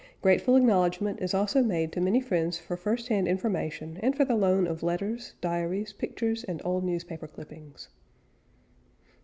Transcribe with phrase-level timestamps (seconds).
[0.23, 4.33] Grateful acknowledgment is also made to many friends for first hand information and for the
[4.35, 7.87] loan of letters, diaries, pictures, and old newspaper clippings.